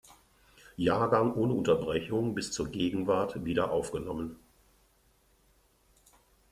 Jahrgang 0.77 1.35
ohne 1.35 1.53
Unterbrechung 1.53 2.33
bis 2.33 2.51
zur 2.51 2.69
Gegenwart 2.71 3.45
wiederaufgenommen. 3.45 4.35